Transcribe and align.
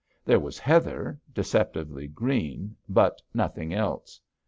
There 0.25 0.39
was 0.39 0.57
heather, 0.57 1.19
deceptively 1.31 2.07
green, 2.07 2.75
but 2.89 3.21
nothing 3.35 3.71
else. 3.71 4.19